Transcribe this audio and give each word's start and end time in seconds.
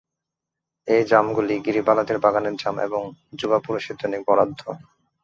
এই 0.87 1.03
জামগুলি 1.03 1.55
গিরিবালাদের 1.65 2.17
বাগানের 2.19 2.55
জাম 2.55 2.75
এবং 2.79 3.01
যুবাপুরুষের 3.39 3.95
দৈনিক 3.99 4.21
বরাদ্দ। 4.27 4.61